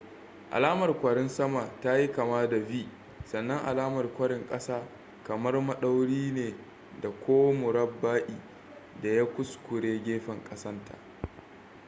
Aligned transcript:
alamar 0.51 0.91
kwarin 0.99 1.29
sama 1.29 1.69
ta 1.81 1.97
yi 1.97 2.11
kama 2.11 2.47
da 2.49 2.57
v 2.59 2.89
sannan 3.25 3.65
alamar 3.65 4.13
kwarin 4.13 4.47
ƙasa 4.49 4.87
kamar 5.27 5.55
maɗauri 5.61 6.31
ne 6.31 6.53
ko 7.25 7.53
murabba'i 7.53 8.41
da 9.03 9.09
ya 9.09 9.25
kuskure 9.25 10.03
gefen 10.05 10.43
ƙasan 10.49 10.81
ta 10.85 10.97